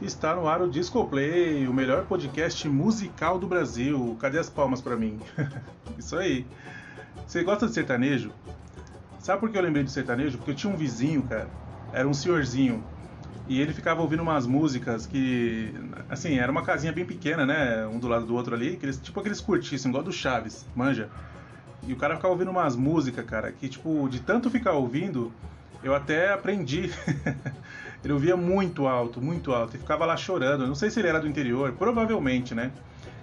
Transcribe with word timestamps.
Está 0.00 0.34
no 0.34 0.48
ar 0.48 0.62
o 0.62 0.68
Disco 0.68 1.06
Play, 1.06 1.68
o 1.68 1.74
melhor 1.74 2.06
podcast 2.06 2.66
musical 2.66 3.38
do 3.38 3.46
Brasil. 3.46 4.16
Cadê 4.18 4.38
as 4.38 4.48
palmas 4.48 4.80
para 4.80 4.96
mim? 4.96 5.20
Isso 5.98 6.16
aí. 6.16 6.46
Você 7.26 7.44
gosta 7.44 7.66
de 7.66 7.74
sertanejo? 7.74 8.32
Sabe 9.18 9.40
por 9.40 9.50
que 9.50 9.58
eu 9.58 9.62
lembrei 9.62 9.84
de 9.84 9.90
sertanejo? 9.90 10.38
Porque 10.38 10.52
eu 10.52 10.54
tinha 10.54 10.72
um 10.72 10.76
vizinho, 10.76 11.22
cara. 11.24 11.50
Era 11.92 12.08
um 12.08 12.14
senhorzinho. 12.14 12.82
E 13.46 13.60
ele 13.60 13.74
ficava 13.74 14.00
ouvindo 14.00 14.22
umas 14.22 14.46
músicas 14.46 15.06
que. 15.06 15.74
Assim, 16.08 16.38
era 16.38 16.50
uma 16.50 16.62
casinha 16.62 16.94
bem 16.94 17.04
pequena, 17.04 17.44
né? 17.44 17.86
Um 17.86 17.98
do 17.98 18.08
lado 18.08 18.24
do 18.24 18.34
outro 18.34 18.54
ali. 18.54 18.76
Aqueles, 18.76 18.96
tipo 18.96 19.20
aqueles 19.20 19.40
curtíssimos, 19.42 19.84
igual 19.84 20.02
do 20.02 20.12
Chaves, 20.12 20.66
manja. 20.74 21.10
E 21.86 21.92
o 21.92 21.96
cara 21.96 22.16
ficava 22.16 22.32
ouvindo 22.32 22.50
umas 22.50 22.74
músicas, 22.74 23.24
cara, 23.26 23.52
que, 23.52 23.68
tipo, 23.68 24.08
de 24.08 24.20
tanto 24.20 24.48
ficar 24.48 24.72
ouvindo, 24.72 25.30
eu 25.82 25.94
até 25.94 26.32
aprendi. 26.32 26.90
ele 28.02 28.12
ouvia 28.12 28.36
muito 28.36 28.86
alto, 28.86 29.20
muito 29.20 29.52
alto, 29.52 29.76
e 29.76 29.78
ficava 29.78 30.06
lá 30.06 30.16
chorando. 30.16 30.66
Não 30.66 30.74
sei 30.74 30.90
se 30.90 31.00
ele 31.00 31.08
era 31.08 31.20
do 31.20 31.28
interior, 31.28 31.72
provavelmente, 31.72 32.54
né? 32.54 32.70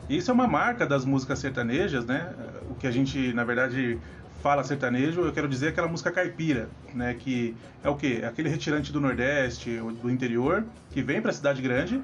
Isso 0.10 0.32
é 0.32 0.34
uma 0.34 0.48
marca 0.48 0.86
das 0.86 1.04
músicas 1.04 1.40
sertanejas, 1.40 2.06
né? 2.06 2.34
O 2.70 2.76
que 2.76 2.88
a 2.88 2.92
gente, 2.92 3.34
na 3.34 3.44
verdade, 3.44 4.00
fala 4.42 4.64
sertanejo, 4.64 5.22
eu 5.22 5.34
quero 5.34 5.48
dizer 5.48 5.70
aquela 5.70 5.88
música 5.88 6.12
caipira, 6.12 6.70
né? 6.94 7.14
Que 7.14 7.56
é 7.84 7.90
o 7.90 7.96
quê? 7.96 8.20
É 8.22 8.28
aquele 8.28 8.50
retirante 8.50 8.92
do 8.92 9.02
Nordeste, 9.02 9.78
do 10.02 10.10
interior, 10.10 10.64
que 10.92 11.02
vem 11.02 11.22
para 11.22 11.32
a 11.32 11.34
cidade 11.34 11.62
grande 11.62 12.02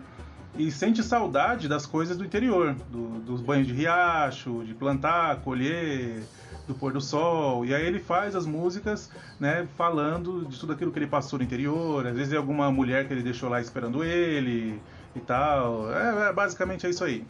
e 0.58 0.70
sente 0.70 1.02
saudade 1.02 1.68
das 1.68 1.86
coisas 1.86 2.18
do 2.18 2.24
interior, 2.24 2.76
do, 2.92 3.20
dos 3.20 3.42
banhos 3.42 3.68
de 3.68 3.74
riacho, 3.74 4.64
de 4.66 4.74
plantar, 4.74 5.38
colher, 5.38 6.24
do 6.68 6.74
pôr 6.74 6.94
do 6.94 7.02
sol. 7.02 7.66
E 7.66 7.74
aí 7.74 7.86
ele 7.86 8.00
faz 8.00 8.36
as 8.36 8.46
músicas, 8.46 9.10
né, 9.40 9.68
falando 9.78 10.46
de 10.46 10.60
tudo 10.60 10.74
aquilo 10.74 10.92
que 10.92 11.00
ele 11.00 11.08
passou 11.08 11.40
no 11.40 11.46
interior. 11.46 12.06
Às 12.08 12.16
vezes 12.16 12.34
é 12.34 12.38
alguma 12.38 12.72
mulher 12.72 13.08
que 13.08 13.14
ele 13.14 13.24
deixou 13.24 13.50
lá 13.50 13.62
esperando 13.62 14.04
ele 14.04 14.82
e 15.16 15.20
tal. 15.20 15.92
É, 15.94 16.30
é 16.30 16.34
basicamente 16.34 16.86
é 16.86 16.90
isso 16.90 17.04
aí. 17.04 17.26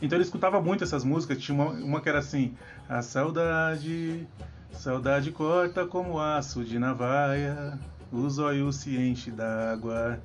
Então 0.00 0.16
ele 0.16 0.24
escutava 0.24 0.60
muito 0.60 0.82
essas 0.82 1.04
músicas. 1.04 1.38
Tinha 1.38 1.54
uma, 1.54 1.70
uma 1.72 2.00
que 2.00 2.08
era 2.08 2.18
assim: 2.18 2.54
A 2.88 3.02
saudade, 3.02 4.26
saudade 4.72 5.30
corta 5.30 5.86
como 5.86 6.20
aço 6.20 6.64
de 6.64 6.78
navalha, 6.78 7.78
os 8.10 8.38
olhos 8.38 8.76
se 8.76 8.96
enchem 8.96 9.34
d'água. 9.34 10.20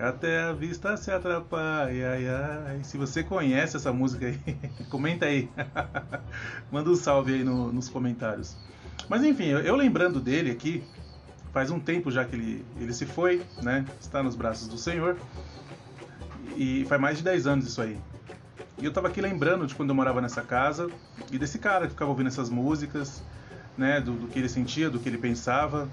Até 0.00 0.44
a 0.44 0.52
vista 0.52 0.96
se 0.96 1.10
atrapalha. 1.10 2.12
Ai, 2.12 2.26
ai. 2.26 2.80
Se 2.82 2.96
você 2.96 3.22
conhece 3.22 3.76
essa 3.76 3.92
música 3.92 4.26
aí, 4.26 4.40
comenta 4.88 5.26
aí. 5.26 5.50
Manda 6.72 6.88
um 6.88 6.96
salve 6.96 7.34
aí 7.34 7.44
no, 7.44 7.70
nos 7.70 7.90
comentários. 7.90 8.56
Mas 9.08 9.22
enfim, 9.22 9.46
eu, 9.46 9.58
eu, 9.58 9.76
lembrando 9.76 10.18
dele 10.18 10.50
aqui, 10.50 10.82
faz 11.52 11.70
um 11.70 11.78
tempo 11.78 12.10
já 12.10 12.24
que 12.24 12.34
ele, 12.34 12.64
ele 12.80 12.94
se 12.94 13.04
foi, 13.04 13.42
né? 13.62 13.84
Está 14.00 14.22
nos 14.22 14.34
braços 14.34 14.68
do 14.68 14.78
Senhor. 14.78 15.18
E 16.56 16.86
faz 16.86 17.00
mais 17.00 17.18
de 17.18 17.24
10 17.24 17.46
anos 17.46 17.66
isso 17.66 17.82
aí. 17.82 17.98
E 18.78 18.84
eu 18.86 18.92
tava 18.92 19.08
aqui 19.08 19.20
lembrando 19.20 19.66
de 19.66 19.74
quando 19.74 19.90
eu 19.90 19.94
morava 19.94 20.22
nessa 20.22 20.40
casa 20.40 20.88
e 21.30 21.38
desse 21.38 21.58
cara 21.58 21.84
que 21.86 21.92
ficava 21.92 22.10
ouvindo 22.10 22.28
essas 22.28 22.48
músicas, 22.48 23.22
né? 23.76 24.00
Do, 24.00 24.12
do 24.12 24.28
que 24.28 24.38
ele 24.38 24.48
sentia, 24.48 24.88
do 24.88 24.98
que 24.98 25.10
ele 25.10 25.18
pensava. 25.18 25.86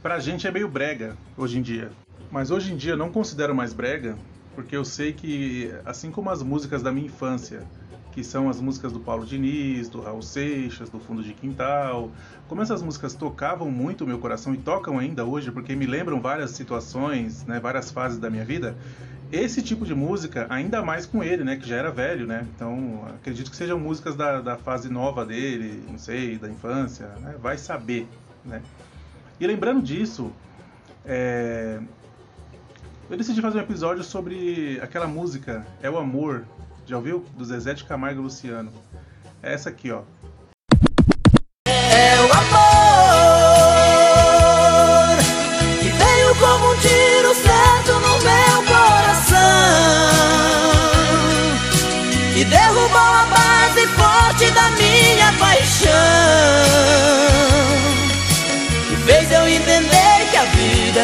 Pra 0.00 0.20
gente 0.20 0.46
é 0.46 0.52
meio 0.52 0.68
brega 0.68 1.16
hoje 1.36 1.58
em 1.58 1.62
dia. 1.62 1.90
Mas 2.30 2.50
hoje 2.50 2.72
em 2.72 2.76
dia 2.76 2.92
eu 2.92 2.96
não 2.96 3.10
considero 3.10 3.54
mais 3.54 3.72
brega, 3.72 4.18
porque 4.54 4.76
eu 4.76 4.84
sei 4.84 5.12
que, 5.12 5.72
assim 5.84 6.10
como 6.10 6.30
as 6.30 6.42
músicas 6.42 6.82
da 6.82 6.92
minha 6.92 7.06
infância, 7.06 7.62
que 8.12 8.24
são 8.24 8.48
as 8.48 8.60
músicas 8.60 8.92
do 8.92 9.00
Paulo 9.00 9.24
Diniz, 9.24 9.88
do 9.88 10.00
Raul 10.00 10.20
Seixas, 10.22 10.90
do 10.90 10.98
Fundo 10.98 11.22
de 11.22 11.32
Quintal, 11.32 12.10
como 12.48 12.60
essas 12.60 12.82
músicas 12.82 13.14
tocavam 13.14 13.70
muito 13.70 14.04
o 14.04 14.06
meu 14.06 14.18
coração 14.18 14.52
e 14.52 14.58
tocam 14.58 14.98
ainda 14.98 15.24
hoje, 15.24 15.52
porque 15.52 15.76
me 15.76 15.86
lembram 15.86 16.20
várias 16.20 16.50
situações, 16.50 17.46
né, 17.46 17.60
várias 17.60 17.90
fases 17.90 18.18
da 18.18 18.28
minha 18.28 18.44
vida, 18.44 18.76
esse 19.30 19.62
tipo 19.62 19.86
de 19.86 19.94
música, 19.94 20.46
ainda 20.50 20.82
mais 20.82 21.06
com 21.06 21.22
ele, 21.22 21.44
né, 21.44 21.56
que 21.56 21.68
já 21.68 21.76
era 21.76 21.90
velho, 21.90 22.26
né, 22.26 22.46
então 22.54 23.04
acredito 23.14 23.50
que 23.50 23.56
sejam 23.56 23.78
músicas 23.78 24.16
da, 24.16 24.40
da 24.40 24.56
fase 24.56 24.88
nova 24.88 25.24
dele, 25.24 25.84
não 25.88 25.98
sei, 25.98 26.36
da 26.36 26.50
infância, 26.50 27.06
né, 27.20 27.36
vai 27.40 27.56
saber, 27.56 28.08
né. 28.44 28.62
E 29.38 29.46
lembrando 29.46 29.80
disso, 29.80 30.32
é, 31.04 31.78
eu 33.10 33.16
decidi 33.16 33.40
fazer 33.40 33.58
um 33.58 33.62
episódio 33.62 34.04
sobre 34.04 34.78
aquela 34.82 35.06
música 35.06 35.66
É 35.82 35.88
o 35.88 35.98
Amor, 35.98 36.44
já 36.86 36.96
ouviu? 36.96 37.24
Do 37.36 37.44
Zezé 37.44 37.74
de 37.74 37.84
Camargo 37.84 38.20
e 38.20 38.22
Luciano. 38.24 38.72
É 39.42 39.52
essa 39.52 39.70
aqui, 39.70 39.90
ó. 39.90 40.02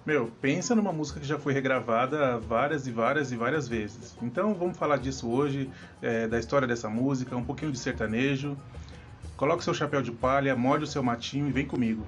Meu, 0.04 0.30
pensa 0.40 0.74
numa 0.74 0.92
música 0.92 1.18
que 1.18 1.26
já 1.26 1.36
foi 1.38 1.52
regravada 1.52 2.38
várias 2.38 2.86
e 2.86 2.92
várias 2.92 3.32
e 3.32 3.36
várias 3.36 3.66
vezes. 3.66 4.16
Então 4.22 4.54
vamos 4.54 4.78
falar 4.78 4.98
disso 4.98 5.28
hoje, 5.28 5.68
é, 6.00 6.28
da 6.28 6.38
história 6.38 6.66
dessa 6.66 6.88
música, 6.88 7.36
um 7.36 7.42
pouquinho 7.42 7.72
de 7.72 7.78
sertanejo. 7.78 8.56
Coloque 9.36 9.64
seu 9.64 9.74
chapéu 9.74 10.00
de 10.00 10.12
palha, 10.12 10.54
molhe 10.54 10.84
o 10.84 10.86
seu 10.86 11.02
matinho 11.02 11.48
e 11.48 11.52
vem 11.52 11.66
comigo. 11.66 12.06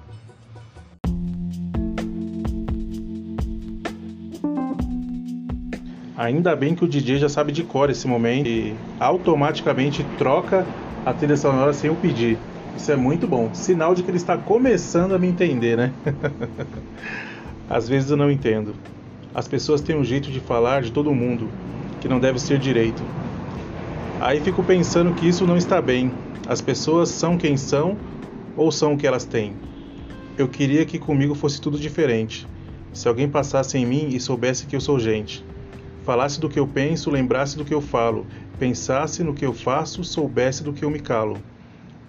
Ainda 6.18 6.56
bem 6.56 6.74
que 6.74 6.84
o 6.84 6.88
DJ 6.88 7.18
já 7.18 7.28
sabe 7.28 7.52
de 7.52 7.62
cor 7.62 7.90
esse 7.90 8.08
momento 8.08 8.48
e 8.48 8.74
automaticamente 8.98 10.04
troca 10.18 10.66
a 11.06 11.12
trilha 11.12 11.36
sonora 11.36 11.72
sem 11.72 11.90
eu 11.90 11.94
pedir. 11.94 12.36
Isso 12.76 12.90
é 12.90 12.96
muito 12.96 13.24
bom. 13.24 13.54
Sinal 13.54 13.94
de 13.94 14.02
que 14.02 14.10
ele 14.10 14.16
está 14.16 14.36
começando 14.36 15.14
a 15.14 15.18
me 15.18 15.28
entender, 15.28 15.76
né? 15.76 15.92
Às 17.70 17.88
vezes 17.88 18.10
eu 18.10 18.16
não 18.16 18.32
entendo. 18.32 18.74
As 19.32 19.46
pessoas 19.46 19.80
têm 19.80 19.96
um 19.96 20.02
jeito 20.02 20.28
de 20.28 20.40
falar 20.40 20.82
de 20.82 20.90
todo 20.90 21.14
mundo 21.14 21.48
que 22.00 22.08
não 22.08 22.18
deve 22.18 22.40
ser 22.40 22.58
direito. 22.58 23.00
Aí 24.20 24.40
fico 24.40 24.64
pensando 24.64 25.14
que 25.14 25.28
isso 25.28 25.46
não 25.46 25.56
está 25.56 25.80
bem. 25.80 26.10
As 26.48 26.60
pessoas 26.60 27.10
são 27.10 27.38
quem 27.38 27.56
são 27.56 27.96
ou 28.56 28.72
são 28.72 28.94
o 28.94 28.98
que 28.98 29.06
elas 29.06 29.24
têm. 29.24 29.52
Eu 30.36 30.48
queria 30.48 30.84
que 30.84 30.98
comigo 30.98 31.36
fosse 31.36 31.60
tudo 31.60 31.78
diferente. 31.78 32.44
Se 32.92 33.06
alguém 33.06 33.28
passasse 33.28 33.78
em 33.78 33.86
mim 33.86 34.08
e 34.08 34.18
soubesse 34.18 34.66
que 34.66 34.74
eu 34.74 34.80
sou 34.80 34.98
gente 34.98 35.46
falasse 36.08 36.41
do 36.41 36.48
que 36.48 36.58
eu 36.58 36.66
penso, 36.66 37.10
lembrasse 37.10 37.54
do 37.54 37.66
que 37.66 37.74
eu 37.74 37.82
falo, 37.82 38.26
pensasse 38.58 39.22
no 39.22 39.34
que 39.34 39.44
eu 39.44 39.52
faço, 39.52 40.02
soubesse 40.02 40.64
do 40.64 40.72
que 40.72 40.82
eu 40.82 40.88
me 40.88 41.00
calo. 41.00 41.36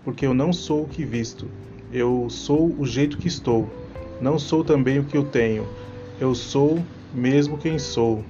Porque 0.06 0.26
eu 0.26 0.34
não 0.34 0.54
sou 0.54 0.84
o 0.84 0.88
que 0.88 1.04
visto, 1.04 1.52
eu 1.92 2.30
sou 2.30 2.74
o 2.80 2.86
jeito 2.86 3.18
que 3.18 3.28
estou, 3.28 3.70
não 4.22 4.40
sou 4.40 4.64
também 4.64 5.00
o 5.00 5.04
que 5.04 5.18
eu 5.18 5.26
tenho, 5.26 5.68
eu 6.18 6.34
sou 6.34 6.82
mesmo 7.14 7.58
quem 7.58 7.78
sou. 7.78 8.24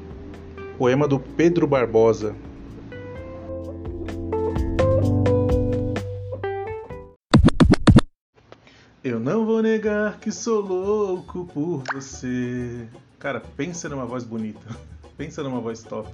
Poema 0.76 1.08
do 1.08 1.20
Pedro 1.20 1.68
Barbosa. 1.68 2.36
Eu 9.04 9.20
não 9.20 9.46
vou 9.46 9.62
negar 9.62 10.20
que 10.20 10.32
sou 10.32 10.62
louco 10.62 11.46
por 11.54 11.84
você. 11.94 12.88
Cara, 13.20 13.40
pensa 13.56 13.88
numa 13.88 14.08
voz 14.08 14.24
bonita. 14.24 14.68
Pensa 15.20 15.44
numa 15.44 15.60
voz 15.60 15.84
top. 15.84 16.10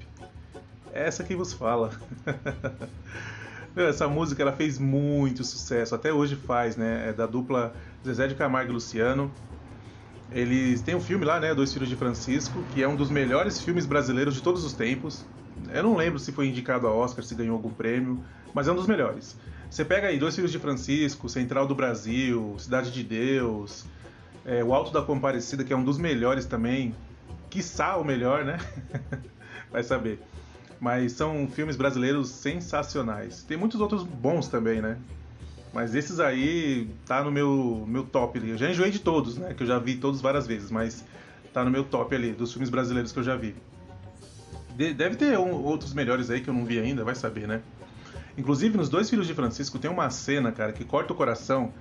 É 0.91 1.05
essa 1.05 1.23
que 1.23 1.35
vos 1.35 1.53
fala. 1.53 1.91
Essa 3.77 4.07
música 4.07 4.41
ela 4.41 4.51
fez 4.51 4.79
muito 4.79 5.43
sucesso, 5.43 5.93
até 5.93 6.11
hoje 6.11 6.35
faz, 6.35 6.75
né? 6.75 7.09
É 7.09 7.13
da 7.13 7.27
dupla 7.27 7.75
Zezé 8.03 8.25
de 8.25 8.33
Camargo 8.33 8.71
e 8.71 8.73
Luciano. 8.73 9.31
Eles 10.31 10.81
têm 10.81 10.95
um 10.95 10.99
filme 10.99 11.23
lá, 11.23 11.39
né? 11.39 11.53
Dois 11.53 11.71
Filhos 11.71 11.87
de 11.87 11.95
Francisco, 11.95 12.63
que 12.73 12.81
é 12.81 12.87
um 12.87 12.95
dos 12.95 13.11
melhores 13.11 13.61
filmes 13.61 13.85
brasileiros 13.85 14.33
de 14.33 14.41
todos 14.41 14.63
os 14.63 14.73
tempos. 14.73 15.23
Eu 15.71 15.83
não 15.83 15.95
lembro 15.95 16.17
se 16.17 16.31
foi 16.31 16.47
indicado 16.47 16.87
a 16.87 16.91
Oscar, 16.91 17.23
se 17.23 17.35
ganhou 17.35 17.55
algum 17.55 17.69
prêmio, 17.69 18.23
mas 18.55 18.67
é 18.67 18.71
um 18.71 18.75
dos 18.75 18.87
melhores. 18.87 19.37
Você 19.69 19.85
pega 19.85 20.07
aí 20.07 20.17
Dois 20.17 20.33
Filhos 20.33 20.51
de 20.51 20.57
Francisco, 20.57 21.29
Central 21.29 21.67
do 21.67 21.75
Brasil, 21.75 22.55
Cidade 22.57 22.91
de 22.91 23.03
Deus, 23.03 23.85
é, 24.43 24.63
O 24.63 24.73
Alto 24.73 24.91
da 24.91 25.03
Comparecida, 25.03 25.63
que 25.63 25.71
é 25.71 25.77
um 25.77 25.83
dos 25.83 25.99
melhores 25.99 26.47
também 26.47 26.95
quiçá 27.55 27.95
o 27.95 28.03
melhor, 28.03 28.43
né? 28.43 28.57
Vai 29.71 29.81
saber. 29.81 30.19
Mas 30.77 31.13
são 31.13 31.47
filmes 31.47 31.77
brasileiros 31.77 32.29
sensacionais. 32.29 33.43
Tem 33.43 33.55
muitos 33.55 33.79
outros 33.79 34.03
bons 34.03 34.49
também, 34.49 34.81
né? 34.81 34.97
Mas 35.73 35.95
esses 35.95 36.19
aí 36.19 36.89
tá 37.05 37.23
no 37.23 37.31
meu, 37.31 37.85
meu 37.87 38.03
top 38.03 38.37
ali. 38.37 38.49
Eu 38.49 38.57
já 38.57 38.69
enjoei 38.69 38.91
de 38.91 38.99
todos, 38.99 39.37
né? 39.37 39.53
Que 39.53 39.63
eu 39.63 39.67
já 39.67 39.79
vi 39.79 39.95
todos 39.95 40.19
várias 40.19 40.45
vezes, 40.45 40.69
mas 40.69 41.05
tá 41.53 41.63
no 41.63 41.71
meu 41.71 41.85
top 41.85 42.13
ali, 42.13 42.33
dos 42.33 42.51
filmes 42.51 42.69
brasileiros 42.69 43.13
que 43.13 43.19
eu 43.19 43.23
já 43.23 43.37
vi. 43.37 43.55
De, 44.75 44.93
deve 44.93 45.15
ter 45.15 45.39
um, 45.39 45.53
outros 45.53 45.93
melhores 45.93 46.29
aí 46.29 46.41
que 46.41 46.49
eu 46.49 46.53
não 46.53 46.65
vi 46.65 46.77
ainda, 46.77 47.05
vai 47.05 47.15
saber, 47.15 47.47
né? 47.47 47.61
Inclusive, 48.37 48.77
nos 48.77 48.89
dois 48.89 49.09
filhos 49.09 49.27
de 49.27 49.33
Francisco 49.33 49.79
tem 49.79 49.89
uma 49.89 50.09
cena, 50.09 50.51
cara, 50.51 50.73
que 50.73 50.83
corta 50.83 51.13
o 51.13 51.15
coração, 51.15 51.71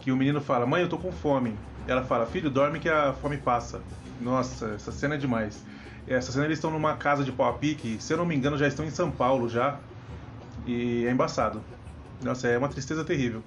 que 0.00 0.12
o 0.12 0.16
menino 0.16 0.40
fala, 0.40 0.64
mãe, 0.64 0.82
eu 0.82 0.88
tô 0.88 0.96
com 0.96 1.10
fome. 1.10 1.56
Ela 1.88 2.04
fala, 2.04 2.24
filho, 2.24 2.48
dorme 2.48 2.78
que 2.78 2.88
a 2.88 3.12
fome 3.12 3.36
passa. 3.36 3.80
Nossa, 4.20 4.74
essa 4.74 4.92
cena 4.92 5.14
é 5.14 5.18
demais. 5.18 5.64
Essa 6.06 6.32
cena 6.32 6.46
eles 6.46 6.58
estão 6.58 6.70
numa 6.70 6.96
casa 6.96 7.22
de 7.22 7.30
pau 7.30 7.48
a 7.48 7.52
pique, 7.52 7.98
se 8.00 8.12
eu 8.12 8.16
não 8.16 8.24
me 8.24 8.34
engano 8.34 8.56
já 8.56 8.66
estão 8.66 8.84
em 8.84 8.90
São 8.90 9.10
Paulo 9.10 9.48
já. 9.48 9.78
E 10.66 11.04
é 11.06 11.10
embaçado. 11.10 11.62
Nossa, 12.22 12.48
é 12.48 12.58
uma 12.58 12.68
tristeza 12.68 13.04
terrível. 13.04 13.42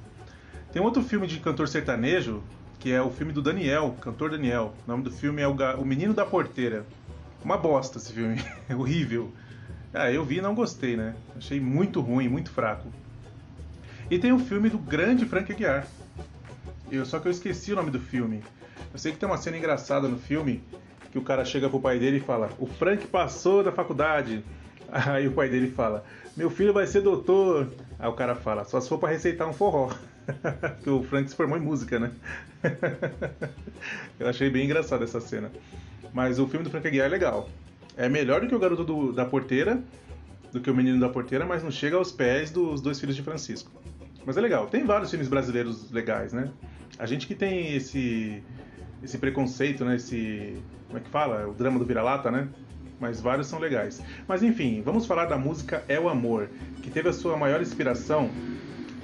Tem 0.72 0.82
outro 0.82 1.04
filme 1.04 1.28
de 1.28 1.40
cantor 1.40 1.68
sertanejo, 1.68 2.42
que 2.80 2.92
é 2.92 3.02
o 3.02 3.12
filme 3.12 3.34
do 3.34 3.42
Daniel, 3.42 3.96
cantor 4.00 4.32
Daniel. 4.32 4.74
O 4.88 4.92
nome 4.92 5.04
do 5.04 5.12
filme 5.12 5.42
é 5.42 5.48
O, 5.48 5.56
o 5.80 5.86
Menino 5.86 6.14
da 6.14 6.26
Porteira. 6.26 6.86
Uma 7.44 7.58
bosta 7.58 7.98
esse 7.98 8.14
filme, 8.14 8.42
é 8.70 8.74
horrível. 8.76 9.32
Ah, 9.94 10.12
eu 10.12 10.24
vi 10.24 10.38
e 10.38 10.42
não 10.42 10.56
gostei, 10.56 10.96
né? 10.96 11.16
Achei 11.36 11.60
muito 11.60 12.00
ruim, 12.00 12.30
muito 12.30 12.50
fraco. 12.50 12.88
E 14.10 14.18
tem 14.18 14.32
o 14.32 14.40
filme 14.40 14.70
do 14.70 14.78
grande 14.78 15.26
Frank 15.26 15.52
Aguiar. 15.52 15.86
Eu, 16.90 17.06
só 17.06 17.20
que 17.20 17.28
eu 17.28 17.32
esqueci 17.32 17.74
o 17.74 17.76
nome 17.76 17.92
do 17.92 18.00
filme. 18.00 18.42
Eu 18.94 19.00
sei 19.00 19.12
que 19.12 19.18
tem 19.18 19.28
uma 19.28 19.38
cena 19.38 19.58
engraçada 19.58 20.08
no 20.08 20.18
filme 20.18 20.62
que 21.12 21.18
o 21.18 21.22
cara 21.22 21.44
chega 21.44 21.70
pro 21.70 21.80
pai 21.80 22.00
dele 22.00 22.18
e 22.18 22.22
fala: 22.22 22.50
O 22.60 22.66
Frank 22.66 23.08
passou 23.08 23.64
da 23.64 23.72
faculdade. 23.72 24.44
Aí 24.92 25.28
o 25.28 25.32
pai 25.32 25.50
dele 25.50 25.70
fala: 25.70 26.04
Meu 26.36 26.50
filho 26.50 26.74
vai 26.74 26.88
ser 26.88 27.02
doutor. 27.02 27.72
Aí 28.00 28.08
o 28.08 28.14
cara 28.14 28.36
fala: 28.36 28.64
Só 28.66 28.80
se 28.80 28.90
for 28.90 28.98
pra 28.98 29.10
receitar 29.10 29.48
um 29.48 29.54
forró. 29.54 29.90
Porque 30.76 30.90
o 30.90 31.04
Frank 31.04 31.30
se 31.30 31.36
formou 31.36 31.58
em 31.58 31.62
música, 31.62 32.00
né? 32.00 32.12
eu 34.20 34.28
achei 34.28 34.50
bem 34.50 34.66
engraçada 34.66 35.04
essa 35.04 35.20
cena. 35.20 35.52
Mas 36.14 36.40
o 36.40 36.48
filme 36.48 36.64
do 36.64 36.70
Frank 36.70 36.88
Aguiar 36.88 37.08
é 37.08 37.10
legal. 37.10 37.50
É 37.98 38.08
melhor 38.08 38.42
do 38.42 38.48
que 38.48 38.56
o 38.56 38.60
Garoto 38.60 38.84
do, 38.84 39.12
da 39.12 39.26
Porteira, 39.26 39.82
do 40.52 40.60
que 40.60 40.70
o 40.70 40.76
Menino 40.76 41.00
da 41.00 41.10
Porteira, 41.10 41.46
mas 41.46 41.64
não 41.64 41.72
chega 41.72 41.96
aos 41.96 42.12
pés 42.12 42.52
dos 42.52 42.82
dois 42.82 43.00
filhos 43.00 43.16
de 43.16 43.24
Francisco. 43.24 43.72
Mas 44.26 44.38
é 44.38 44.42
legal. 44.42 44.68
Tem 44.68 44.86
vários 44.86 45.10
filmes 45.10 45.28
brasileiros 45.28 45.92
legais, 45.92 46.32
né? 46.34 46.52
A 47.00 47.06
gente 47.06 47.26
que 47.26 47.34
tem 47.34 47.76
esse 47.76 48.44
esse 49.04 49.18
preconceito, 49.18 49.84
né? 49.86 49.96
Esse 49.96 50.56
como 50.88 51.00
é 51.00 51.02
que 51.02 51.10
fala? 51.10 51.48
O 51.48 51.54
drama 51.54 51.80
do 51.80 51.86
vira-lata, 51.86 52.30
né? 52.30 52.48
Mas 53.00 53.22
vários 53.22 53.48
são 53.48 53.60
legais. 53.60 54.02
Mas 54.28 54.44
enfim, 54.44 54.82
vamos 54.84 55.06
falar 55.06 55.26
da 55.26 55.38
música 55.38 55.84
É 55.88 56.00
o 56.00 56.10
Amor, 56.10 56.50
que 56.84 56.92
teve 56.92 57.10
a 57.10 57.14
sua 57.14 57.38
maior 57.38 57.62
inspiração 57.62 58.30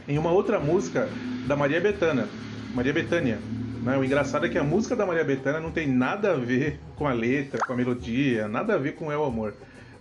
em 0.07 0.17
uma 0.17 0.31
outra 0.31 0.59
música 0.59 1.09
da 1.47 1.55
Maria 1.55 1.81
Bethânia. 1.81 2.27
Maria 2.75 2.93
Bethânia, 2.93 3.39
né? 3.81 3.97
O 3.97 4.03
engraçado 4.03 4.45
é 4.45 4.49
que 4.49 4.57
a 4.57 4.63
música 4.63 4.95
da 4.95 5.05
Maria 5.05 5.23
Bethânia 5.23 5.59
não 5.59 5.71
tem 5.71 5.87
nada 5.87 6.33
a 6.33 6.35
ver 6.35 6.79
com 6.95 7.07
a 7.07 7.13
letra, 7.13 7.59
com 7.65 7.73
a 7.73 7.75
melodia, 7.75 8.47
nada 8.47 8.75
a 8.75 8.77
ver 8.77 8.95
com 8.95 9.11
É 9.11 9.17
o 9.17 9.23
Amor. 9.23 9.53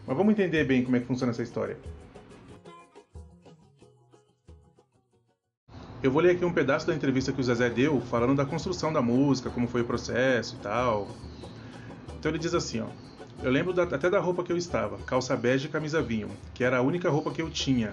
Mas 0.07 0.17
vamos 0.17 0.33
entender 0.33 0.65
bem 0.65 0.85
como 0.85 0.97
é 0.97 1.01
que 1.01 1.07
funciona 1.07 1.33
essa 1.33 1.43
história. 1.43 1.77
Eu 6.07 6.13
vou 6.13 6.23
ler 6.23 6.37
aqui 6.37 6.45
um 6.45 6.53
pedaço 6.53 6.87
da 6.87 6.95
entrevista 6.95 7.33
que 7.33 7.41
o 7.41 7.43
Zezé 7.43 7.69
deu, 7.69 8.01
falando 8.01 8.37
da 8.37 8.45
construção 8.45 8.93
da 8.93 9.03
música, 9.03 9.51
como 9.51 9.67
foi 9.67 9.81
o 9.81 9.85
processo 9.85 10.55
e 10.55 10.59
tal. 10.59 11.09
Então 12.17 12.31
ele 12.31 12.39
diz 12.39 12.55
assim, 12.55 12.79
ó. 12.79 12.87
Eu 13.43 13.51
lembro 13.51 13.73
da, 13.73 13.83
até 13.83 14.09
da 14.09 14.21
roupa 14.21 14.45
que 14.45 14.53
eu 14.53 14.57
estava, 14.57 14.99
calça 14.99 15.37
bege 15.37 15.67
e 15.67 15.69
camisa 15.69 16.01
vinho, 16.01 16.31
que 16.55 16.63
era 16.63 16.79
a 16.79 16.81
única 16.81 17.11
roupa 17.11 17.33
que 17.33 17.43
eu 17.43 17.51
tinha. 17.51 17.93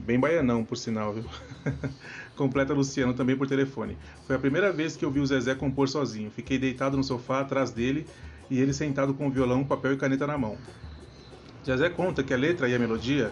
Bem 0.00 0.18
baianão, 0.18 0.64
por 0.64 0.76
sinal, 0.76 1.14
viu? 1.14 1.24
Completa 2.34 2.74
Luciano 2.74 3.14
também 3.14 3.36
por 3.36 3.46
telefone. 3.46 3.96
Foi 4.26 4.34
a 4.34 4.38
primeira 4.40 4.72
vez 4.72 4.96
que 4.96 5.04
eu 5.04 5.10
vi 5.10 5.20
o 5.20 5.26
Zezé 5.26 5.54
compor 5.54 5.88
sozinho. 5.88 6.32
Fiquei 6.32 6.58
deitado 6.58 6.96
no 6.96 7.04
sofá 7.04 7.38
atrás 7.38 7.70
dele 7.70 8.04
e 8.50 8.58
ele 8.58 8.72
sentado 8.72 9.14
com 9.14 9.28
o 9.28 9.30
violão, 9.30 9.62
papel 9.62 9.92
e 9.92 9.96
caneta 9.96 10.26
na 10.26 10.36
mão. 10.36 10.56
Zezé 11.64 11.88
conta 11.88 12.24
que 12.24 12.34
a 12.34 12.36
letra 12.36 12.68
e 12.68 12.74
a 12.74 12.78
melodia 12.80 13.30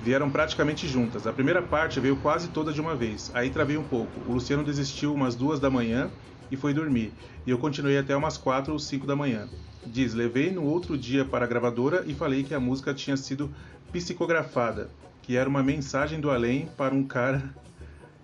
vieram 0.00 0.30
praticamente 0.30 0.88
juntas. 0.88 1.26
A 1.26 1.32
primeira 1.32 1.62
parte 1.62 2.00
veio 2.00 2.16
quase 2.16 2.48
toda 2.48 2.72
de 2.72 2.80
uma 2.80 2.96
vez, 2.96 3.30
aí 3.34 3.50
travei 3.50 3.76
um 3.76 3.84
pouco. 3.84 4.20
O 4.26 4.34
Luciano 4.34 4.64
desistiu 4.64 5.14
umas 5.14 5.36
duas 5.36 5.60
da 5.60 5.70
manhã 5.70 6.10
e 6.50 6.56
foi 6.56 6.72
dormir, 6.72 7.12
e 7.46 7.50
eu 7.50 7.58
continuei 7.58 7.98
até 7.98 8.16
umas 8.16 8.36
quatro 8.36 8.72
ou 8.72 8.78
cinco 8.78 9.06
da 9.06 9.14
manhã. 9.14 9.48
Diz, 9.86 10.14
levei 10.14 10.50
no 10.50 10.64
outro 10.64 10.96
dia 10.96 11.24
para 11.24 11.44
a 11.44 11.48
gravadora 11.48 12.02
e 12.06 12.14
falei 12.14 12.42
que 12.42 12.54
a 12.54 12.60
música 12.60 12.92
tinha 12.92 13.16
sido 13.16 13.50
psicografada, 13.92 14.90
que 15.22 15.36
era 15.36 15.48
uma 15.48 15.62
mensagem 15.62 16.20
do 16.20 16.30
além 16.30 16.68
para 16.76 16.94
um 16.94 17.04
cara 17.04 17.54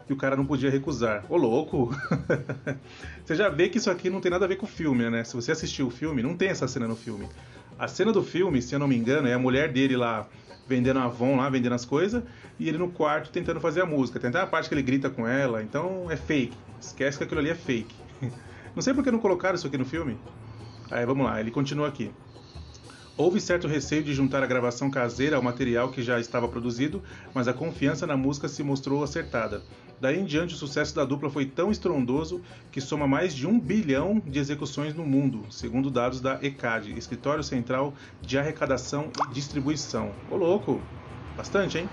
que 0.06 0.12
o 0.12 0.16
cara 0.16 0.36
não 0.36 0.46
podia 0.46 0.70
recusar. 0.70 1.24
Ô 1.28 1.36
louco! 1.36 1.90
você 3.24 3.34
já 3.34 3.48
vê 3.48 3.68
que 3.68 3.78
isso 3.78 3.90
aqui 3.90 4.08
não 4.08 4.20
tem 4.20 4.30
nada 4.30 4.44
a 4.44 4.48
ver 4.48 4.56
com 4.56 4.66
o 4.66 4.68
filme, 4.68 5.08
né? 5.10 5.24
Se 5.24 5.34
você 5.34 5.50
assistiu 5.50 5.88
o 5.88 5.90
filme, 5.90 6.22
não 6.22 6.36
tem 6.36 6.48
essa 6.48 6.68
cena 6.68 6.86
no 6.86 6.94
filme. 6.94 7.28
A 7.76 7.88
cena 7.88 8.12
do 8.12 8.22
filme, 8.22 8.62
se 8.62 8.74
eu 8.74 8.78
não 8.78 8.86
me 8.86 8.96
engano, 8.96 9.26
é 9.26 9.34
a 9.34 9.38
mulher 9.38 9.72
dele 9.72 9.96
lá 9.96 10.28
vendendo 10.68 10.98
Avon 10.98 11.36
lá, 11.36 11.48
vendendo 11.48 11.74
as 11.74 11.84
coisas, 11.84 12.22
e 12.58 12.68
ele 12.68 12.78
no 12.78 12.88
quarto 12.88 13.30
tentando 13.30 13.60
fazer 13.60 13.82
a 13.82 13.86
música. 13.86 14.18
Tem 14.18 14.30
até 14.30 14.40
a 14.40 14.46
parte 14.46 14.68
que 14.68 14.74
ele 14.74 14.82
grita 14.82 15.08
com 15.08 15.26
ela, 15.26 15.62
então 15.62 16.10
é 16.10 16.16
fake. 16.16 16.56
Esquece 16.80 17.18
que 17.18 17.24
aquilo 17.24 17.40
ali 17.40 17.50
é 17.50 17.54
fake. 17.54 17.94
Não 18.74 18.82
sei 18.82 18.92
por 18.92 19.02
que 19.02 19.10
não 19.10 19.18
colocaram 19.18 19.54
isso 19.54 19.66
aqui 19.66 19.78
no 19.78 19.86
filme. 19.86 20.18
Aí 20.90 21.06
vamos 21.06 21.24
lá, 21.24 21.40
ele 21.40 21.50
continua 21.50 21.88
aqui. 21.88 22.10
Houve 23.18 23.40
certo 23.40 23.66
receio 23.66 24.02
de 24.02 24.12
juntar 24.12 24.42
a 24.42 24.46
gravação 24.46 24.90
caseira 24.90 25.36
ao 25.36 25.42
material 25.42 25.90
que 25.90 26.02
já 26.02 26.20
estava 26.20 26.46
produzido, 26.46 27.02
mas 27.32 27.48
a 27.48 27.52
confiança 27.54 28.06
na 28.06 28.14
música 28.14 28.46
se 28.46 28.62
mostrou 28.62 29.02
acertada. 29.02 29.62
Daí 29.98 30.20
em 30.20 30.24
diante, 30.26 30.54
o 30.54 30.58
sucesso 30.58 30.94
da 30.94 31.02
dupla 31.02 31.30
foi 31.30 31.46
tão 31.46 31.70
estrondoso 31.70 32.42
que 32.70 32.78
soma 32.78 33.08
mais 33.08 33.34
de 33.34 33.46
um 33.46 33.58
bilhão 33.58 34.20
de 34.26 34.38
execuções 34.38 34.92
no 34.92 35.02
mundo, 35.02 35.46
segundo 35.50 35.90
dados 35.90 36.20
da 36.20 36.38
ECAD, 36.42 36.92
Escritório 36.98 37.42
Central 37.42 37.94
de 38.20 38.36
Arrecadação 38.36 39.10
e 39.18 39.32
Distribuição. 39.32 40.12
Ô 40.30 40.36
louco! 40.36 40.78
Bastante, 41.38 41.78
hein? 41.78 41.88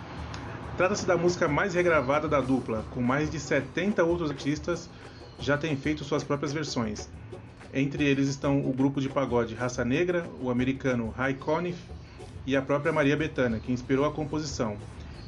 Trata-se 0.75 1.05
da 1.05 1.15
música 1.15 1.47
mais 1.47 1.73
regravada 1.73 2.27
da 2.27 2.41
dupla, 2.41 2.83
com 2.91 3.01
mais 3.01 3.29
de 3.29 3.39
70 3.39 4.03
outros 4.03 4.29
artistas 4.29 4.89
já 5.39 5.57
têm 5.57 5.77
feito 5.77 6.03
suas 6.03 6.23
próprias 6.23 6.51
versões. 6.51 7.09
Entre 7.73 8.03
eles 8.03 8.27
estão 8.27 8.59
o 8.59 8.71
grupo 8.71 9.01
de 9.01 9.09
pagode 9.09 9.55
Raça 9.55 9.83
Negra, 9.83 10.29
o 10.39 10.51
americano 10.51 11.11
Ray 11.17 11.33
Conniff 11.33 11.79
e 12.45 12.55
a 12.55 12.61
própria 12.61 12.93
Maria 12.93 13.17
Bethânia, 13.17 13.59
que 13.59 13.71
inspirou 13.71 14.05
a 14.05 14.11
composição. 14.11 14.77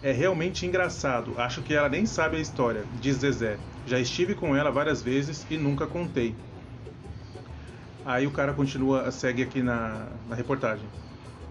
É 0.04 0.12
realmente 0.12 0.64
engraçado, 0.64 1.34
acho 1.38 1.64
que 1.64 1.74
ela 1.74 1.90
nem 1.90 2.06
sabe 2.06 2.38
a 2.38 2.40
história, 2.40 2.86
diz 3.02 3.18
Zezé. 3.18 3.58
Já 3.88 4.00
estive 4.00 4.36
com 4.36 4.56
ela 4.56 4.70
várias 4.70 5.02
vezes 5.02 5.44
e 5.50 5.58
nunca 5.58 5.88
contei. 5.88 6.36
Aí 8.06 8.28
o 8.28 8.32
cara 8.32 8.54
continua, 8.54 9.10
segue 9.10 9.42
aqui 9.42 9.64
na, 9.64 10.06
na 10.30 10.36
reportagem. 10.36 10.86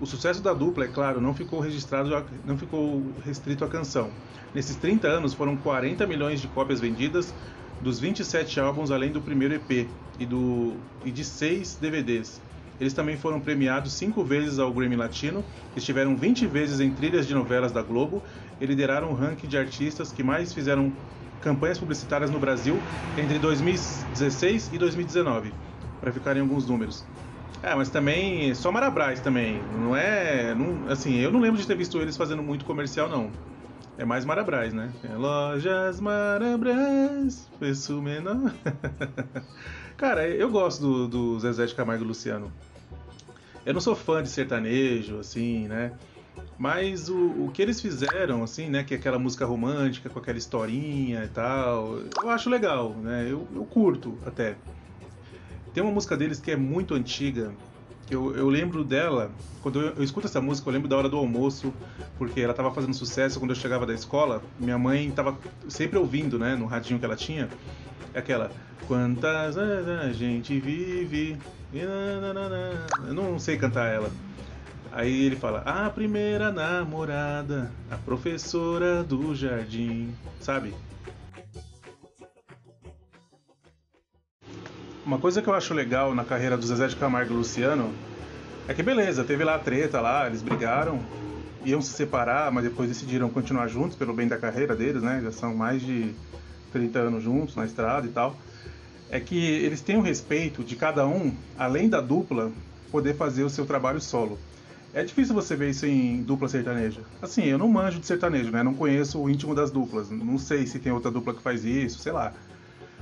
O 0.00 0.06
sucesso 0.06 0.40
da 0.40 0.52
dupla, 0.52 0.84
é 0.84 0.88
claro, 0.88 1.20
não 1.20 1.34
ficou 1.34 1.58
registrado, 1.58 2.08
não 2.44 2.56
ficou 2.56 3.02
restrito 3.24 3.64
à 3.64 3.68
canção. 3.68 4.10
Nesses 4.54 4.76
30 4.76 5.08
anos 5.08 5.34
foram 5.34 5.56
40 5.56 6.06
milhões 6.06 6.40
de 6.40 6.46
cópias 6.46 6.78
vendidas, 6.78 7.34
dos 7.80 7.98
27 7.98 8.60
álbuns 8.60 8.90
além 8.90 9.10
do 9.10 9.20
primeiro 9.20 9.54
EP 9.54 9.88
e, 10.18 10.26
do, 10.26 10.74
e 11.04 11.10
de 11.10 11.24
6 11.24 11.76
DVDs. 11.76 12.40
Eles 12.80 12.92
também 12.92 13.16
foram 13.16 13.40
premiados 13.40 13.92
cinco 13.92 14.24
vezes 14.24 14.58
ao 14.58 14.72
Grammy 14.72 14.96
Latino, 14.96 15.44
estiveram 15.76 16.16
20 16.16 16.46
vezes 16.46 16.80
em 16.80 16.90
trilhas 16.90 17.26
de 17.26 17.34
novelas 17.34 17.70
da 17.70 17.82
Globo 17.82 18.22
e 18.60 18.66
lideraram 18.66 19.10
o 19.10 19.14
ranking 19.14 19.46
de 19.46 19.56
artistas 19.56 20.12
que 20.12 20.22
mais 20.22 20.52
fizeram 20.52 20.92
campanhas 21.40 21.78
publicitárias 21.78 22.30
no 22.30 22.38
Brasil 22.38 22.76
entre 23.16 23.38
2016 23.38 24.70
e 24.72 24.78
2019, 24.78 25.52
para 26.00 26.10
ficarem 26.10 26.42
alguns 26.42 26.66
números. 26.66 27.04
É, 27.62 27.74
mas 27.74 27.88
também 27.88 28.54
só 28.54 28.72
Marabras 28.72 29.20
também, 29.20 29.60
não 29.80 29.96
é, 29.96 30.54
não, 30.54 30.90
assim, 30.90 31.16
eu 31.16 31.30
não 31.30 31.40
lembro 31.40 31.60
de 31.60 31.66
ter 31.66 31.76
visto 31.76 31.98
eles 31.98 32.16
fazendo 32.16 32.42
muito 32.42 32.64
comercial 32.64 33.08
não. 33.08 33.30
É 33.96 34.04
mais 34.04 34.24
Marabras, 34.24 34.72
né? 34.72 34.92
É 35.04 35.14
lojas 35.14 36.00
Marabras, 36.00 37.48
preço 37.58 38.02
menor. 38.02 38.52
Cara, 39.96 40.28
eu 40.28 40.50
gosto 40.50 40.80
do, 40.80 41.08
do 41.08 41.40
Zezé 41.40 41.66
de 41.66 41.74
Camargo 41.74 42.02
e 42.02 42.06
Luciano. 42.06 42.52
Eu 43.64 43.72
não 43.72 43.80
sou 43.80 43.94
fã 43.94 44.20
de 44.22 44.28
sertanejo, 44.28 45.18
assim, 45.18 45.68
né? 45.68 45.92
Mas 46.58 47.08
o, 47.08 47.44
o 47.44 47.50
que 47.52 47.62
eles 47.62 47.80
fizeram, 47.80 48.42
assim, 48.42 48.68
né? 48.68 48.82
Que 48.82 48.94
é 48.94 48.96
aquela 48.96 49.18
música 49.18 49.46
romântica 49.46 50.10
com 50.10 50.18
aquela 50.18 50.38
historinha 50.38 51.24
e 51.24 51.28
tal, 51.28 51.98
eu 52.20 52.30
acho 52.30 52.50
legal, 52.50 52.90
né? 52.90 53.26
Eu, 53.30 53.46
eu 53.54 53.64
curto 53.64 54.18
até. 54.26 54.56
Tem 55.72 55.82
uma 55.82 55.92
música 55.92 56.16
deles 56.16 56.40
que 56.40 56.50
é 56.50 56.56
muito 56.56 56.94
antiga, 56.94 57.52
eu, 58.10 58.34
eu 58.36 58.48
lembro 58.48 58.84
dela, 58.84 59.30
quando 59.62 59.80
eu, 59.80 59.94
eu, 59.96 60.04
escuto 60.04 60.26
essa 60.26 60.40
música, 60.40 60.68
eu 60.68 60.72
lembro 60.72 60.88
da 60.88 60.96
hora 60.96 61.08
do 61.08 61.16
almoço, 61.16 61.72
porque 62.18 62.40
ela 62.40 62.52
estava 62.52 62.72
fazendo 62.72 62.94
sucesso 62.94 63.38
quando 63.38 63.50
eu 63.50 63.56
chegava 63.56 63.86
da 63.86 63.94
escola. 63.94 64.42
Minha 64.58 64.78
mãe 64.78 65.08
estava 65.08 65.38
sempre 65.68 65.98
ouvindo, 65.98 66.38
né, 66.38 66.54
no 66.54 66.66
radinho 66.66 66.98
que 66.98 67.04
ela 67.04 67.16
tinha, 67.16 67.48
aquela 68.14 68.50
Quantas 68.86 69.56
a 69.56 70.12
gente 70.12 70.60
vive. 70.60 71.38
Eu 71.72 73.14
não 73.14 73.38
sei 73.38 73.56
cantar 73.56 73.86
ela. 73.86 74.10
Aí 74.92 75.24
ele 75.24 75.36
fala: 75.36 75.60
A 75.60 75.88
primeira 75.88 76.52
namorada, 76.52 77.72
a 77.90 77.96
professora 77.96 79.02
do 79.02 79.34
jardim, 79.34 80.14
sabe? 80.38 80.74
Uma 85.06 85.18
coisa 85.18 85.42
que 85.42 85.48
eu 85.48 85.52
acho 85.52 85.74
legal 85.74 86.14
na 86.14 86.24
carreira 86.24 86.56
do 86.56 86.66
Zezé 86.66 86.86
de 86.86 86.96
Camargo 86.96 87.34
e 87.34 87.36
Luciano 87.36 87.92
é 88.66 88.72
que 88.72 88.82
beleza, 88.82 89.22
teve 89.22 89.44
lá 89.44 89.56
a 89.56 89.58
treta 89.58 90.00
lá, 90.00 90.26
eles 90.26 90.40
brigaram, 90.40 90.98
iam 91.62 91.82
se 91.82 91.92
separar, 91.92 92.50
mas 92.50 92.64
depois 92.64 92.88
decidiram 92.88 93.28
continuar 93.28 93.68
juntos 93.68 93.98
pelo 93.98 94.14
bem 94.14 94.26
da 94.26 94.38
carreira 94.38 94.74
deles, 94.74 95.02
né? 95.02 95.20
Já 95.22 95.30
são 95.30 95.54
mais 95.54 95.82
de 95.82 96.14
30 96.72 97.00
anos 97.00 97.22
juntos 97.22 97.54
na 97.54 97.66
estrada 97.66 98.06
e 98.06 98.10
tal. 98.10 98.38
É 99.10 99.20
que 99.20 99.36
eles 99.36 99.82
têm 99.82 99.98
o 99.98 100.00
respeito 100.00 100.64
de 100.64 100.74
cada 100.74 101.06
um, 101.06 101.34
além 101.58 101.86
da 101.86 102.00
dupla, 102.00 102.50
poder 102.90 103.14
fazer 103.14 103.44
o 103.44 103.50
seu 103.50 103.66
trabalho 103.66 104.00
solo. 104.00 104.38
É 104.94 105.04
difícil 105.04 105.34
você 105.34 105.54
ver 105.54 105.68
isso 105.68 105.84
em 105.84 106.22
dupla 106.22 106.48
sertaneja. 106.48 107.02
Assim, 107.20 107.44
eu 107.44 107.58
não 107.58 107.68
manjo 107.68 108.00
de 108.00 108.06
sertanejo, 108.06 108.50
né? 108.50 108.62
Não 108.62 108.72
conheço 108.72 109.20
o 109.20 109.28
íntimo 109.28 109.54
das 109.54 109.70
duplas. 109.70 110.08
Não 110.08 110.38
sei 110.38 110.66
se 110.66 110.78
tem 110.78 110.92
outra 110.92 111.10
dupla 111.10 111.34
que 111.34 111.42
faz 111.42 111.62
isso, 111.62 111.98
sei 111.98 112.12
lá. 112.12 112.32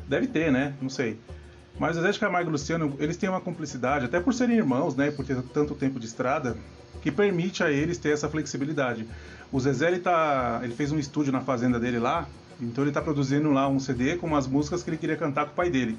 Deve 0.08 0.26
ter, 0.26 0.50
né? 0.50 0.74
Não 0.82 0.88
sei. 0.88 1.20
Mas 1.78 1.96
o 1.96 2.02
Zé 2.02 2.10
de 2.10 2.18
Camargo 2.18 2.50
e 2.50 2.52
Luciano, 2.52 2.94
eles 2.98 3.16
têm 3.16 3.28
uma 3.28 3.40
cumplicidade, 3.40 4.04
até 4.04 4.20
por 4.20 4.34
serem 4.34 4.56
irmãos, 4.56 4.94
né? 4.94 5.10
Por 5.10 5.24
ter 5.24 5.40
tanto 5.42 5.74
tempo 5.74 5.98
de 5.98 6.06
estrada, 6.06 6.56
que 7.00 7.10
permite 7.10 7.62
a 7.64 7.70
eles 7.70 7.98
ter 7.98 8.10
essa 8.10 8.28
flexibilidade. 8.28 9.06
O 9.50 9.58
Zezé, 9.58 9.88
ele, 9.88 9.98
tá, 9.98 10.60
ele 10.62 10.74
fez 10.74 10.92
um 10.92 10.98
estúdio 10.98 11.32
na 11.32 11.40
fazenda 11.40 11.80
dele 11.80 11.98
lá, 11.98 12.28
então 12.60 12.84
ele 12.84 12.90
está 12.90 13.02
produzindo 13.02 13.50
lá 13.50 13.68
um 13.68 13.80
CD 13.80 14.16
com 14.16 14.26
umas 14.26 14.46
músicas 14.46 14.82
que 14.82 14.90
ele 14.90 14.96
queria 14.96 15.16
cantar 15.16 15.46
com 15.46 15.52
o 15.52 15.54
pai 15.54 15.70
dele. 15.70 15.98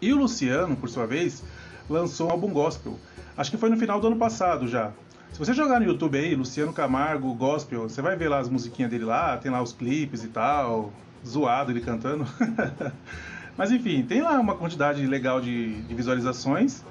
E 0.00 0.12
o 0.12 0.16
Luciano, 0.16 0.76
por 0.76 0.88
sua 0.88 1.06
vez, 1.06 1.42
lançou 1.88 2.28
um 2.28 2.30
álbum 2.30 2.52
gospel. 2.52 2.98
Acho 3.36 3.50
que 3.50 3.56
foi 3.56 3.70
no 3.70 3.76
final 3.76 4.00
do 4.00 4.06
ano 4.06 4.16
passado 4.16 4.68
já. 4.68 4.92
Se 5.32 5.38
você 5.38 5.54
jogar 5.54 5.80
no 5.80 5.86
YouTube 5.86 6.18
aí, 6.18 6.34
Luciano 6.34 6.72
Camargo, 6.72 7.32
gospel, 7.34 7.88
você 7.88 8.02
vai 8.02 8.16
ver 8.16 8.28
lá 8.28 8.38
as 8.38 8.48
musiquinhas 8.48 8.90
dele 8.90 9.04
lá, 9.04 9.36
tem 9.36 9.50
lá 9.50 9.62
os 9.62 9.72
clipes 9.72 10.24
e 10.24 10.28
tal, 10.28 10.92
zoado 11.26 11.70
ele 11.70 11.80
cantando. 11.80 12.26
Mas 13.60 13.70
enfim, 13.70 14.02
tem 14.02 14.22
lá 14.22 14.40
uma 14.40 14.54
quantidade 14.54 15.06
legal 15.06 15.38
de, 15.38 15.82
de, 15.82 15.94
visualizações. 15.94 16.82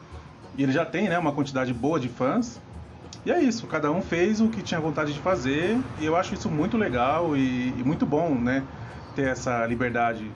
E 0.56 0.62
ele 0.62 0.72
já 0.72 0.86
tem 0.86 1.10
né, 1.10 1.18
uma 1.18 1.32
quantidade 1.32 1.74
boa 1.74 2.00
de 2.00 2.08
fãs. 2.08 2.62
E 3.26 3.32
é 3.32 3.42
isso, 3.42 3.66
cada 3.66 3.92
um 3.92 4.04
fez 4.04 4.40
o 4.40 4.50
que 4.50 4.62
tinha 4.62 4.80
vontade 4.80 5.12
de 5.12 5.20
fazer. 5.20 5.80
E 6.00 6.06
eu 6.06 6.16
acho 6.16 6.36
isso 6.36 6.48
muito 6.48 6.78
legal 6.78 7.36
e, 7.36 7.70
e 7.70 7.84
muito 7.84 8.06
bom, 8.06 8.36
né? 8.36 8.64
Ter 9.16 9.30
essa 9.30 9.66
liberdade 9.66 10.32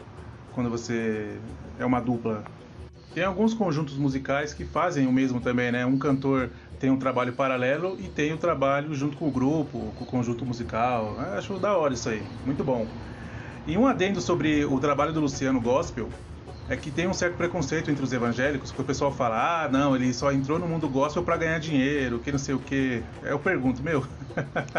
quando 0.55 0.71
você 0.71 1.37
é 1.77 1.85
uma 1.85 1.99
dupla. 1.99 2.43
Tem 3.13 3.23
alguns 3.23 3.53
conjuntos 3.53 3.95
musicais 3.95 4.55
que 4.55 4.65
fazem 4.65 5.05
o 5.05 5.13
mesmo 5.13 5.39
também, 5.39 5.71
né? 5.71 5.85
Um 5.85 5.99
cantor 5.99 6.49
tem 6.79 6.89
um 6.89 6.97
trabalho 6.97 7.33
paralelo 7.33 7.95
e 7.99 8.09
tem 8.09 8.31
o 8.31 8.35
um 8.37 8.39
trabalho 8.39 8.91
junto 8.95 9.15
com 9.17 9.27
o 9.27 9.31
grupo, 9.31 9.93
com 9.95 10.03
o 10.03 10.07
conjunto 10.07 10.43
musical. 10.47 11.15
Eu 11.15 11.37
acho 11.37 11.59
da 11.59 11.77
hora 11.77 11.93
isso 11.93 12.09
aí, 12.09 12.25
muito 12.43 12.63
bom. 12.63 12.87
E 13.65 13.77
um 13.77 13.87
adendo 13.87 14.19
sobre 14.19 14.65
o 14.65 14.77
trabalho 14.79 15.13
do 15.13 15.21
Luciano 15.21 15.61
Gospel 15.61 16.09
é 16.67 16.75
que 16.75 16.91
tem 16.91 17.07
um 17.07 17.13
certo 17.13 17.37
preconceito 17.37 17.89
entre 17.89 18.03
os 18.03 18.11
evangélicos, 18.11 18.71
que 18.71 18.81
o 18.81 18.83
pessoal 18.83 19.11
fala: 19.11 19.63
ah, 19.65 19.69
não, 19.69 19.95
ele 19.95 20.13
só 20.13 20.31
entrou 20.31 20.59
no 20.59 20.67
mundo 20.67 20.89
gospel 20.89 21.23
para 21.23 21.37
ganhar 21.37 21.59
dinheiro, 21.59 22.19
que 22.19 22.31
não 22.31 22.39
sei 22.39 22.55
o 22.55 22.59
que. 22.59 23.01
Eu 23.21 23.39
pergunto, 23.39 23.81
meu, 23.81 24.05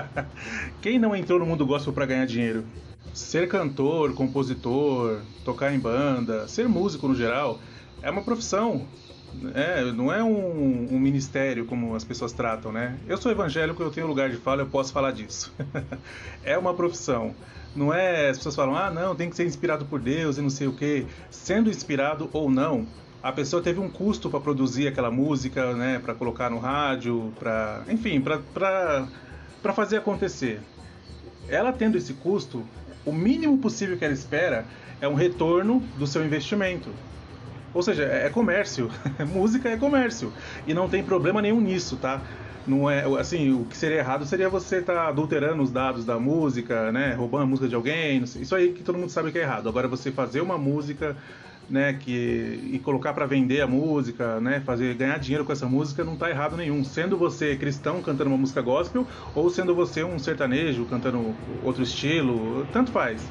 quem 0.83 0.99
não 0.99 1.17
entrou 1.17 1.39
no 1.39 1.47
mundo 1.47 1.65
gospel 1.67 1.93
para 1.93 2.07
ganhar 2.07 2.27
dinheiro? 2.27 2.65
Ser 3.13 3.49
cantor, 3.49 4.13
compositor, 4.15 5.21
tocar 5.45 5.73
em 5.73 5.79
banda, 5.79 6.47
ser 6.49 6.69
músico 6.69 7.09
no 7.09 7.15
geral, 7.15 7.61
é 8.03 8.11
uma 8.11 8.23
profissão. 8.23 8.87
É, 9.53 9.91
não 9.93 10.13
é 10.13 10.23
um, 10.23 10.95
um, 10.95 10.99
ministério 10.99 11.65
como 11.65 11.97
as 11.97 12.05
pessoas 12.05 12.33
tratam, 12.33 12.71
né? 12.71 12.97
Eu 13.09 13.17
sou 13.17 13.33
evangélico, 13.33 13.83
eu 13.83 13.91
tenho 13.91 14.07
lugar 14.07 14.31
de 14.31 14.37
fala, 14.37 14.63
eu 14.63 14.67
posso 14.67 14.93
falar 14.93 15.11
disso. 15.11 15.53
é 16.45 16.57
uma 16.57 16.73
profissão. 16.73 17.35
Não 17.75 17.93
é. 17.93 18.31
As 18.31 18.39
pessoas 18.39 18.55
falam, 18.55 18.77
ah, 18.77 18.91
não, 18.91 19.15
tem 19.15 19.29
que 19.29 19.37
ser 19.37 19.47
inspirado 19.47 19.85
por 19.85 20.01
Deus 20.01 20.39
e 20.39 20.43
não 20.43 20.51
sei 20.51 20.67
o 20.67 20.73
quê. 20.73 21.07
Sendo 21.31 21.71
inspirado 21.71 22.29
ou 22.33 22.51
não, 22.51 22.87
a 23.23 23.33
pessoa 23.33 23.63
teve 23.63 23.81
um 23.81 23.89
custo 23.89 24.29
para 24.29 24.41
produzir 24.41 24.87
aquela 24.87 25.11
música, 25.11 25.73
né? 25.75 25.99
Para 25.99 26.15
colocar 26.15 26.51
no 26.51 26.59
rádio, 26.59 27.33
para. 27.39 27.83
Enfim, 27.89 28.21
para 28.21 29.09
fazer 29.75 29.97
acontecer. 29.97 30.61
Ela 31.49 31.73
tendo 31.73 31.97
esse 31.97 32.15
custo, 32.15 32.65
o 33.05 33.13
mínimo 33.13 33.59
possível 33.59 33.97
que 33.97 34.05
ela 34.05 34.15
espera 34.15 34.65
é 35.01 35.09
um 35.09 35.15
retorno 35.15 35.81
do 35.99 36.07
seu 36.07 36.25
investimento. 36.25 36.91
Ou 37.73 37.83
seja, 37.83 38.05
é 38.05 38.31
comércio. 38.31 38.91
Música 39.33 39.69
é 39.69 39.77
comércio. 39.77 40.33
E 40.67 40.73
não 40.73 40.89
tem 40.89 41.03
problema 41.03 41.43
nenhum 41.43 41.61
nisso, 41.61 41.97
tá? 41.97 42.21
Não 42.67 42.91
é, 42.91 43.05
assim, 43.21 43.53
o 43.53 43.65
que 43.67 43.77
seria 43.77 43.99
errado 43.99 44.25
seria 44.25 44.49
você 44.49 44.79
estar 44.79 44.95
tá 44.95 45.09
adulterando 45.09 45.63
os 45.63 45.71
dados 45.71 46.05
da 46.05 46.19
música, 46.19 46.91
né? 46.91 47.13
Roubando 47.15 47.43
a 47.43 47.47
música 47.47 47.69
de 47.69 47.75
alguém. 47.75 48.23
Isso 48.23 48.55
aí 48.55 48.73
que 48.73 48.83
todo 48.83 48.99
mundo 48.99 49.11
sabe 49.11 49.31
que 49.31 49.39
é 49.39 49.43
errado. 49.43 49.69
Agora 49.69 49.87
você 49.87 50.11
fazer 50.11 50.41
uma 50.41 50.57
música, 50.57 51.15
né, 51.69 51.93
que 51.95 52.71
e 52.73 52.79
colocar 52.79 53.13
para 53.13 53.27
vender 53.27 53.61
a 53.61 53.67
música, 53.67 54.41
né, 54.41 54.61
fazer 54.65 54.95
ganhar 54.95 55.19
dinheiro 55.19 55.45
com 55.45 55.53
essa 55.53 55.67
música 55.67 56.05
não 56.05 56.17
tá 56.17 56.31
errado 56.31 56.57
nenhum. 56.57 56.83
Sendo 56.85 57.19
você 57.19 57.55
cristão 57.57 58.01
cantando 58.03 58.31
uma 58.31 58.39
música 58.39 58.63
gospel 58.63 59.07
ou 59.35 59.51
sendo 59.51 59.75
você 59.75 60.03
um 60.03 60.19
sertanejo 60.19 60.87
cantando 60.87 61.35
outro 61.63 61.83
estilo, 61.83 62.67
tanto 62.73 62.91
faz. 62.91 63.23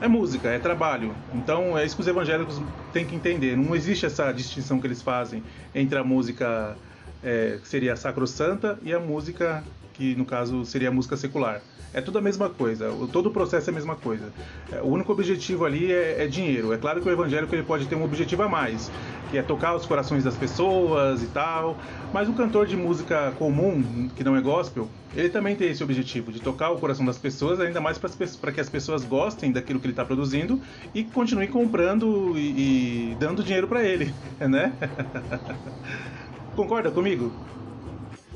É 0.00 0.06
música, 0.06 0.48
é 0.48 0.58
trabalho. 0.58 1.14
Então 1.34 1.76
é 1.76 1.84
isso 1.84 1.96
que 1.96 2.02
os 2.02 2.08
evangélicos 2.08 2.60
têm 2.92 3.04
que 3.04 3.16
entender. 3.16 3.56
Não 3.56 3.74
existe 3.74 4.06
essa 4.06 4.30
distinção 4.30 4.78
que 4.78 4.86
eles 4.86 5.02
fazem 5.02 5.42
entre 5.74 5.98
a 5.98 6.04
música 6.04 6.76
é, 7.22 7.58
seria 7.64 7.92
a 7.92 7.96
sacrossanta 7.96 8.78
e 8.82 8.92
a 8.92 9.00
música 9.00 9.64
que 9.94 10.14
no 10.14 10.24
caso 10.24 10.64
seria 10.64 10.88
a 10.88 10.92
música 10.92 11.16
secular. 11.16 11.60
É 11.92 12.00
tudo 12.02 12.18
a 12.18 12.20
mesma 12.20 12.50
coisa, 12.50 12.92
todo 13.10 13.26
o 13.26 13.32
processo 13.32 13.70
é 13.70 13.72
a 13.72 13.74
mesma 13.74 13.96
coisa. 13.96 14.30
É, 14.70 14.80
o 14.82 14.86
único 14.86 15.10
objetivo 15.10 15.64
ali 15.64 15.90
é, 15.90 16.22
é, 16.22 16.26
dinheiro. 16.26 16.72
É 16.72 16.76
claro 16.76 17.00
que 17.00 17.08
o 17.08 17.12
evangélico 17.12 17.54
ele 17.54 17.62
pode 17.62 17.86
ter 17.86 17.94
um 17.94 18.04
objetivo 18.04 18.42
a 18.42 18.48
mais, 18.48 18.90
que 19.30 19.38
é 19.38 19.42
tocar 19.42 19.74
os 19.74 19.86
corações 19.86 20.22
das 20.22 20.36
pessoas 20.36 21.22
e 21.22 21.26
tal. 21.28 21.78
Mas 22.12 22.28
o 22.28 22.34
cantor 22.34 22.66
de 22.66 22.76
música 22.76 23.32
comum, 23.38 24.08
que 24.14 24.22
não 24.22 24.36
é 24.36 24.40
gospel, 24.40 24.88
ele 25.16 25.30
também 25.30 25.56
tem 25.56 25.70
esse 25.70 25.82
objetivo 25.82 26.30
de 26.30 26.40
tocar 26.40 26.70
o 26.70 26.78
coração 26.78 27.06
das 27.06 27.16
pessoas, 27.16 27.58
ainda 27.58 27.80
mais 27.80 27.98
para 27.98 28.52
que 28.52 28.60
as 28.60 28.68
pessoas 28.68 29.02
gostem 29.02 29.50
daquilo 29.50 29.80
que 29.80 29.86
ele 29.86 29.94
está 29.94 30.04
produzindo 30.04 30.60
e 30.94 31.04
continuem 31.04 31.48
comprando 31.48 32.34
e, 32.36 33.12
e 33.12 33.16
dando 33.18 33.42
dinheiro 33.42 33.66
para 33.66 33.82
ele, 33.82 34.14
né? 34.38 34.74
Concorda 36.58 36.90
comigo? 36.90 37.32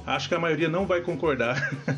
Acho 0.06 0.28
que 0.28 0.34
a 0.36 0.38
maioria 0.38 0.68
não 0.68 0.86
vai 0.86 1.00
concordar. 1.00 1.58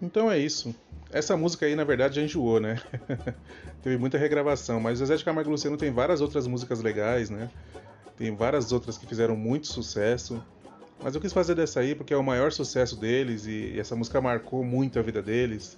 então 0.00 0.30
é 0.30 0.38
isso. 0.38 0.72
Essa 1.10 1.36
música 1.36 1.66
aí, 1.66 1.74
na 1.74 1.82
verdade, 1.82 2.14
já 2.14 2.22
enjoou, 2.22 2.60
né? 2.60 2.80
Teve 3.82 3.98
muita 3.98 4.18
regravação, 4.18 4.78
mas 4.78 5.00
o 5.00 5.06
Zé 5.06 5.16
de 5.16 5.24
Camargo 5.24 5.50
Luciano 5.50 5.76
tem 5.76 5.90
várias 5.90 6.20
outras 6.20 6.46
músicas 6.46 6.80
legais, 6.80 7.28
né? 7.28 7.50
Tem 8.16 8.32
várias 8.32 8.70
outras 8.70 8.96
que 8.96 9.08
fizeram 9.08 9.34
muito 9.34 9.66
sucesso. 9.66 10.40
Mas 11.02 11.16
eu 11.16 11.20
quis 11.20 11.32
fazer 11.32 11.56
dessa 11.56 11.80
aí 11.80 11.96
porque 11.96 12.14
é 12.14 12.16
o 12.16 12.22
maior 12.22 12.52
sucesso 12.52 12.94
deles 12.94 13.46
e 13.46 13.76
essa 13.76 13.96
música 13.96 14.20
marcou 14.20 14.62
muito 14.62 14.96
a 14.96 15.02
vida 15.02 15.20
deles. 15.20 15.76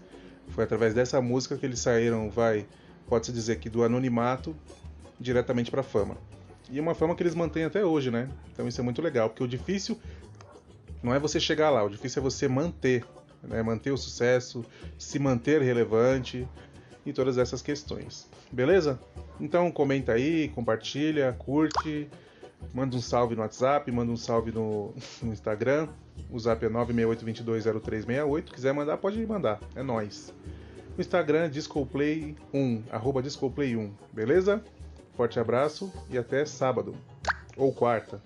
Foi 0.49 0.65
através 0.65 0.93
dessa 0.93 1.23
música 1.23 1.57
que 1.57 1.65
eles 1.65 1.79
saíram, 1.79 2.29
vai, 2.29 2.67
pode-se 3.07 3.33
dizer 3.33 3.59
que 3.59 3.69
do 3.69 3.85
anonimato 3.85 4.55
diretamente 5.19 5.71
para 5.71 5.81
a 5.81 5.85
fama. 5.85 6.17
E 6.71 6.81
uma 6.81 6.95
fama 6.95 7.15
que 7.15 7.23
eles 7.23 7.35
mantêm 7.35 7.65
até 7.65 7.85
hoje, 7.85 8.11
né? 8.11 8.29
Então 8.53 8.67
isso 8.67 8.81
é 8.81 8.85
muito 8.85 9.03
legal, 9.03 9.29
porque 9.29 9.45
o 9.45 9.49
difícil 9.49 9.99
não 11.03 11.15
é 11.15 11.19
você 11.19 11.39
chegar 11.41 11.71
lá, 11.71 11.85
o 11.85 11.91
difícil 11.91 12.21
é 12.21 12.23
você 12.23 12.49
manter, 12.49 13.05
né? 13.43 13.63
manter 13.63 13.91
o 13.91 13.97
sucesso, 13.97 14.65
se 14.99 15.19
manter 15.19 15.61
relevante 15.61 16.49
e 17.05 17.13
todas 17.13 17.39
essas 17.39 17.61
questões. 17.61 18.29
Beleza? 18.51 18.99
Então 19.41 19.71
comenta 19.71 20.13
aí, 20.13 20.49
compartilha, 20.49 21.33
curte, 21.39 22.09
manda 22.73 22.97
um 22.97 23.01
salve 23.01 23.35
no 23.35 23.43
WhatsApp, 23.43 23.91
manda 23.91 24.13
um 24.13 24.17
salve 24.17 24.53
no, 24.53 24.95
no 25.23 25.33
Instagram. 25.33 25.89
O 26.31 26.39
zap 26.39 26.65
é 26.65 26.69
968220368. 26.69 28.45
Quiser 28.53 28.73
mandar, 28.73 28.97
pode 28.99 29.25
mandar. 29.27 29.61
É 29.75 29.83
nós. 29.83 30.33
O 30.97 31.01
Instagram 31.01 31.45
é 31.45 31.49
Discoplay1, 31.49 32.83
arroba 32.91 33.23
Discoplay1, 33.23 33.91
beleza? 34.13 34.63
Forte 35.17 35.41
abraço 35.41 35.91
e 36.11 36.19
até 36.19 36.45
sábado. 36.45 36.95
Ou 37.57 37.73
quarta. 37.73 38.21